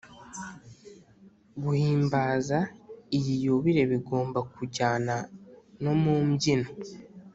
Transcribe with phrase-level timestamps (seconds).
[1.63, 2.59] guhimbaza
[3.17, 5.15] iyi yubile bigomba kujyana
[5.83, 6.69] no mumbyino